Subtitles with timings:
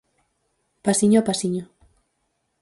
[0.85, 1.63] Pasiño a pasiño.